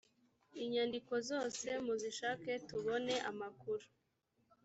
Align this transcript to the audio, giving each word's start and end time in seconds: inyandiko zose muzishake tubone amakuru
inyandiko 0.63 1.13
zose 1.29 1.67
muzishake 1.85 2.51
tubone 2.67 3.13
amakuru 3.29 3.85